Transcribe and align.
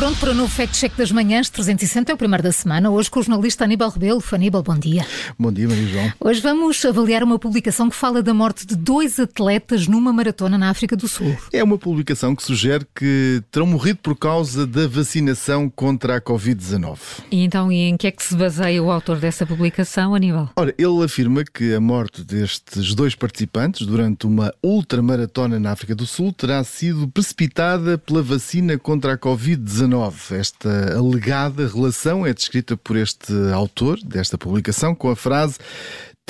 pronto 0.00 0.18
para 0.18 0.30
o 0.30 0.34
novo 0.34 0.48
Fact 0.48 0.78
Check 0.78 0.96
das 0.96 1.12
Manhãs 1.12 1.50
360, 1.50 2.10
é 2.10 2.14
o 2.14 2.16
primeiro 2.16 2.42
da 2.42 2.50
semana. 2.50 2.88
Hoje 2.88 3.10
com 3.10 3.20
o 3.20 3.22
jornalista 3.22 3.64
Aníbal 3.64 3.90
Rebelo. 3.90 4.24
Aníbal, 4.32 4.62
bom 4.62 4.78
dia. 4.78 5.06
Bom 5.38 5.52
dia, 5.52 5.68
Maria 5.68 5.86
João. 5.86 6.12
Hoje 6.18 6.40
vamos 6.40 6.82
avaliar 6.86 7.22
uma 7.22 7.38
publicação 7.38 7.90
que 7.90 7.94
fala 7.94 8.22
da 8.22 8.32
morte 8.32 8.66
de 8.66 8.76
dois 8.76 9.20
atletas 9.20 9.86
numa 9.86 10.10
maratona 10.10 10.56
na 10.56 10.70
África 10.70 10.96
do 10.96 11.06
Sul. 11.06 11.36
É 11.52 11.62
uma 11.62 11.76
publicação 11.76 12.34
que 12.34 12.42
sugere 12.42 12.86
que 12.94 13.42
terão 13.50 13.66
morrido 13.66 13.98
por 14.02 14.16
causa 14.16 14.66
da 14.66 14.88
vacinação 14.88 15.68
contra 15.68 16.16
a 16.16 16.20
Covid-19. 16.20 16.96
E 17.30 17.44
então, 17.44 17.70
em 17.70 17.94
que 17.98 18.06
é 18.06 18.10
que 18.10 18.22
se 18.22 18.34
baseia 18.34 18.82
o 18.82 18.90
autor 18.90 19.18
dessa 19.18 19.44
publicação, 19.44 20.14
Aníbal? 20.14 20.48
Ora, 20.56 20.74
ele 20.78 21.04
afirma 21.04 21.44
que 21.44 21.74
a 21.74 21.80
morte 21.80 22.24
destes 22.24 22.94
dois 22.94 23.14
participantes 23.14 23.86
durante 23.86 24.26
uma 24.26 24.50
ultramaratona 24.62 25.60
na 25.60 25.72
África 25.72 25.94
do 25.94 26.06
Sul 26.06 26.32
terá 26.32 26.64
sido 26.64 27.06
precipitada 27.06 27.98
pela 27.98 28.22
vacina 28.22 28.78
contra 28.78 29.12
a 29.12 29.18
Covid-19. 29.18 29.89
Esta 30.32 30.96
alegada 30.96 31.66
relação 31.66 32.26
é 32.26 32.32
descrita 32.32 32.76
por 32.76 32.96
este 32.96 33.32
autor 33.52 33.98
desta 34.02 34.38
publicação 34.38 34.94
com 34.94 35.10
a 35.10 35.16
frase 35.16 35.58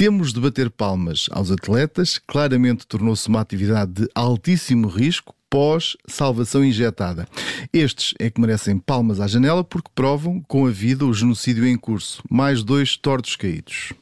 temos 0.01 0.33
de 0.33 0.41
bater 0.41 0.71
palmas 0.71 1.29
aos 1.31 1.51
atletas, 1.51 2.19
claramente 2.27 2.87
tornou-se 2.87 3.29
uma 3.29 3.39
atividade 3.39 3.93
de 3.93 4.09
altíssimo 4.15 4.89
risco 4.89 5.35
pós-salvação 5.51 6.65
injetada. 6.65 7.29
Estes 7.71 8.15
é 8.19 8.31
que 8.31 8.41
merecem 8.41 8.79
palmas 8.79 9.21
à 9.21 9.27
janela 9.27 9.63
porque 9.63 9.91
provam 9.95 10.41
com 10.41 10.67
a 10.67 10.71
vida 10.71 11.05
o 11.05 11.13
genocídio 11.13 11.67
em 11.67 11.77
curso. 11.77 12.23
Mais 12.31 12.63
dois 12.63 12.97
tortos 12.97 13.37
caídos. 13.37 13.93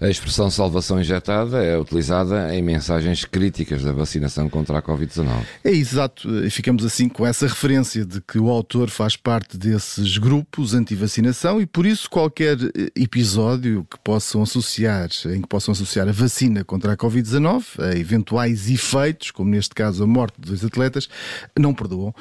A 0.00 0.08
expressão 0.08 0.50
salvação 0.50 0.98
injetada 1.00 1.62
é 1.62 1.78
utilizada 1.78 2.54
em 2.54 2.62
mensagens 2.62 3.24
críticas 3.24 3.82
da 3.82 3.92
vacinação 3.92 4.48
contra 4.48 4.78
a 4.78 4.82
Covid-19. 4.82 5.44
É 5.62 5.70
exato, 5.70 6.28
ficamos 6.50 6.84
assim 6.84 7.08
com 7.08 7.26
essa 7.26 7.46
referência 7.46 8.04
de 8.04 8.20
que 8.22 8.38
o 8.38 8.48
autor 8.48 8.88
faz 8.88 9.16
parte 9.16 9.58
desses 9.58 10.16
grupos 10.16 10.72
anti-vacinação 10.72 11.60
e 11.60 11.66
por 11.66 11.84
isso 11.84 12.08
qualquer 12.08 12.56
episódio 12.96 13.86
que 13.90 13.98
possam 13.98 14.42
associar, 14.42 15.10
em 15.26 15.42
que 15.42 15.48
possam 15.48 15.72
associar 15.72 16.08
a 16.08 16.12
vacina 16.12 16.64
contra 16.64 16.92
a 16.94 16.96
Covid-19 16.96 17.64
a 17.78 17.96
eventuais 17.98 18.70
efeitos, 18.70 19.30
como 19.30 19.50
neste 19.50 19.74
caso 19.74 20.02
a 20.02 20.06
morte 20.06 20.40
de 20.40 20.48
dois 20.48 20.64
atletas, 20.64 21.08
não 21.58 21.74
perdoam 21.74 22.14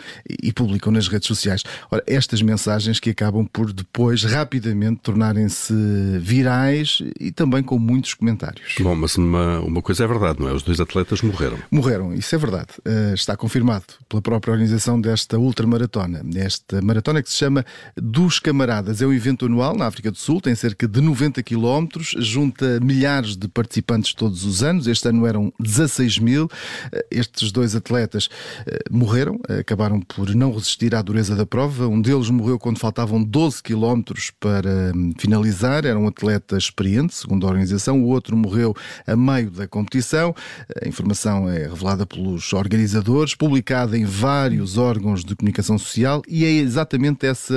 e 0.43 0.51
publicam 0.51 0.91
nas 0.91 1.07
redes 1.07 1.27
sociais. 1.27 1.63
Ora, 1.89 2.03
estas 2.05 2.41
mensagens 2.41 2.99
que 2.99 3.09
acabam 3.09 3.45
por 3.45 3.71
depois 3.71 4.23
rapidamente 4.23 4.99
tornarem-se 5.01 5.73
virais 6.19 7.01
e 7.19 7.28
e 7.29 7.31
também 7.31 7.61
com 7.61 7.77
muitos 7.77 8.15
comentários. 8.15 8.73
Bom, 8.79 8.95
mas 8.95 9.15
uma, 9.15 9.59
uma 9.59 9.81
coisa 9.83 10.03
é 10.03 10.07
verdade, 10.07 10.39
não 10.39 10.49
é? 10.49 10.53
Os 10.53 10.63
dois 10.63 10.79
atletas 10.79 11.21
morreram. 11.21 11.59
Morreram, 11.69 12.11
isso 12.11 12.33
é 12.33 12.37
verdade. 12.39 12.69
Uh, 12.79 13.13
está 13.13 13.37
confirmado 13.37 13.85
pela 14.09 14.19
própria 14.19 14.51
organização 14.51 14.99
desta 14.99 15.37
ultramaratona. 15.37 16.23
Esta 16.35 16.81
maratona 16.81 17.21
que 17.21 17.29
se 17.29 17.37
chama 17.37 17.63
Dos 17.95 18.39
Camaradas. 18.39 18.99
É 19.01 19.05
um 19.05 19.13
evento 19.13 19.45
anual 19.45 19.77
na 19.77 19.85
África 19.85 20.09
do 20.09 20.17
Sul, 20.17 20.41
tem 20.41 20.55
cerca 20.55 20.87
de 20.87 20.99
90 21.01 21.43
quilómetros, 21.43 22.15
junta 22.17 22.79
milhares 22.79 23.37
de 23.37 23.47
participantes 23.47 24.15
todos 24.15 24.43
os 24.43 24.63
anos. 24.63 24.87
Este 24.87 25.07
ano 25.07 25.27
eram 25.27 25.53
16 25.59 26.17
mil. 26.17 26.45
Uh, 26.45 26.49
estes 27.11 27.51
dois 27.51 27.75
atletas 27.75 28.25
uh, 28.25 28.29
morreram, 28.89 29.39
acabaram 29.59 30.01
por 30.01 30.33
não 30.33 30.51
resistir 30.51 30.95
à 30.95 31.01
dureza 31.03 31.35
da 31.35 31.45
prova. 31.45 31.87
Um 31.87 32.01
deles 32.01 32.31
morreu 32.31 32.57
quando 32.57 32.79
faltavam 32.79 33.23
12 33.23 33.61
quilómetros 33.61 34.31
para 34.39 34.91
um, 34.95 35.13
finalizar. 35.19 35.85
Era 35.85 35.99
um 35.99 36.07
atleta 36.07 36.57
experiente, 36.57 37.18
segundo 37.19 37.45
a 37.45 37.49
organização, 37.49 38.01
o 38.01 38.07
outro 38.07 38.35
morreu 38.35 38.75
a 39.05 39.15
meio 39.15 39.49
da 39.49 39.67
competição. 39.67 40.35
A 40.83 40.87
informação 40.87 41.49
é 41.49 41.67
revelada 41.67 42.05
pelos 42.05 42.53
organizadores, 42.53 43.35
publicada 43.35 43.97
em 43.97 44.05
vários 44.05 44.77
órgãos 44.77 45.23
de 45.23 45.35
comunicação 45.35 45.77
social 45.77 46.21
e 46.27 46.45
é 46.45 46.49
exatamente 46.49 47.25
essa, 47.25 47.55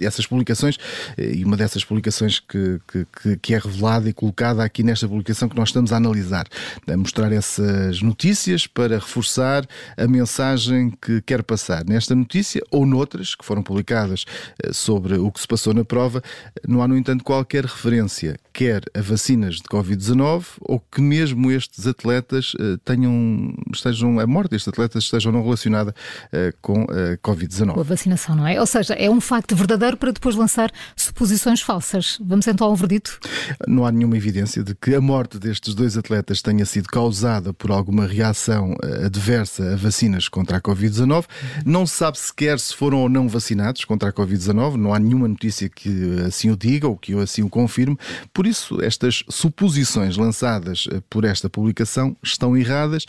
essas 0.00 0.26
publicações 0.26 0.76
e 1.16 1.44
uma 1.44 1.56
dessas 1.56 1.84
publicações 1.84 2.40
que, 2.40 2.80
que, 3.22 3.36
que 3.36 3.54
é 3.54 3.58
revelada 3.58 4.08
e 4.08 4.12
colocada 4.12 4.62
aqui 4.62 4.82
nesta 4.82 5.08
publicação 5.08 5.48
que 5.48 5.56
nós 5.56 5.68
estamos 5.68 5.92
a 5.92 5.96
analisar, 5.96 6.46
a 6.86 6.96
mostrar 6.96 7.32
essas 7.32 8.02
notícias 8.02 8.66
para 8.66 8.96
reforçar 8.96 9.66
a 9.96 10.06
mensagem 10.06 10.92
que 11.00 11.20
quer 11.22 11.42
passar. 11.42 11.84
Nesta 11.84 12.14
notícia 12.14 12.62
ou 12.70 12.86
noutras 12.86 13.34
que 13.34 13.44
foram 13.44 13.62
publicadas 13.62 14.24
eh, 14.62 14.72
sobre 14.72 15.16
o 15.16 15.30
que 15.30 15.40
se 15.40 15.46
passou 15.46 15.74
na 15.74 15.84
prova, 15.84 16.22
não 16.66 16.82
há, 16.82 16.88
no 16.88 16.96
entanto, 16.96 17.24
qualquer 17.24 17.64
referência, 17.64 18.38
quer 18.58 18.82
a 18.92 19.00
vacinas 19.00 19.58
de 19.58 19.62
Covid-19 19.62 20.44
ou 20.62 20.80
que 20.80 21.00
mesmo 21.00 21.48
estes 21.48 21.86
atletas 21.86 22.54
uh, 22.54 22.76
tenham, 22.78 23.54
estejam, 23.72 24.18
a 24.18 24.26
morte 24.26 24.50
destes 24.50 24.66
atletas 24.66 25.04
esteja 25.04 25.30
não 25.30 25.44
relacionada 25.44 25.94
uh, 26.32 26.52
com 26.60 26.82
a 26.82 27.16
Covid-19. 27.18 27.74
Com 27.74 27.80
a 27.80 27.84
vacinação, 27.84 28.34
não 28.34 28.44
é? 28.44 28.58
Ou 28.58 28.66
seja, 28.66 28.94
é 28.94 29.08
um 29.08 29.20
facto 29.20 29.54
verdadeiro 29.54 29.96
para 29.96 30.10
depois 30.10 30.34
lançar 30.34 30.72
suposições 30.96 31.60
falsas. 31.60 32.18
Vamos 32.20 32.48
então 32.48 32.66
ao 32.66 32.74
verdito? 32.74 33.20
Não 33.68 33.86
há 33.86 33.92
nenhuma 33.92 34.16
evidência 34.16 34.64
de 34.64 34.74
que 34.74 34.92
a 34.92 35.00
morte 35.00 35.38
destes 35.38 35.72
dois 35.72 35.96
atletas 35.96 36.42
tenha 36.42 36.66
sido 36.66 36.88
causada 36.88 37.52
por 37.52 37.70
alguma 37.70 38.08
reação 38.08 38.74
eh, 38.82 39.06
adversa 39.06 39.74
a 39.74 39.76
vacinas 39.76 40.28
contra 40.28 40.56
a 40.56 40.60
Covid-19. 40.60 41.26
Não 41.64 41.86
se 41.86 41.94
sabe 41.94 42.18
sequer 42.18 42.58
se 42.58 42.74
foram 42.74 43.02
ou 43.02 43.08
não 43.08 43.28
vacinados 43.28 43.84
contra 43.84 44.08
a 44.08 44.12
Covid-19. 44.12 44.74
Não 44.74 44.92
há 44.92 44.98
nenhuma 44.98 45.28
notícia 45.28 45.68
que 45.68 46.22
assim 46.26 46.50
o 46.50 46.56
diga 46.56 46.88
ou 46.88 46.96
que 46.96 47.12
eu 47.12 47.20
assim 47.20 47.44
o 47.44 47.48
confirme. 47.48 47.96
Por 48.34 48.47
isso, 48.48 48.82
estas 48.82 49.22
suposições 49.28 50.16
lançadas 50.16 50.86
eh, 50.90 51.02
por 51.08 51.24
esta 51.24 51.48
publicação 51.48 52.16
estão 52.22 52.56
erradas. 52.56 53.04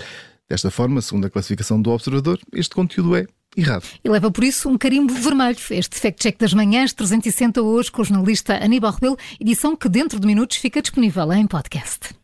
Desta 0.50 0.72
forma, 0.72 1.02
segundo 1.02 1.26
a 1.26 1.30
classificação 1.30 1.82
do 1.82 1.92
observador, 1.92 2.40
este 2.54 2.74
conteúdo 2.76 3.16
é 3.16 3.26
errado. 3.56 3.86
E 4.04 4.10
leva 4.10 4.32
por 4.32 4.44
isso 4.44 4.70
um 4.70 4.78
carimbo 4.78 5.14
vermelho. 5.14 5.58
Este 5.72 6.00
Fact 6.00 6.22
Check 6.22 6.38
das 6.40 6.54
Manhãs 6.54 6.94
360 6.94 7.62
hoje 7.62 7.92
com 7.92 8.02
o 8.02 8.06
jornalista 8.06 8.56
Aníbal 8.64 8.94
Rebelo, 8.94 9.18
edição 9.40 9.76
que 9.76 9.88
dentro 9.88 10.20
de 10.20 10.28
minutos 10.28 10.58
fica 10.58 10.82
disponível 10.82 11.32
em 11.34 11.46
podcast. 11.48 12.19